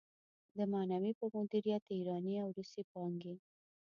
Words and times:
د 0.57 0.59
معنوي 0.71 1.11
په 1.19 1.25
مديريت 1.35 1.83
ايراني 1.93 2.35
او 2.43 2.49
روسي 2.57 2.83
پانګې. 2.91 3.35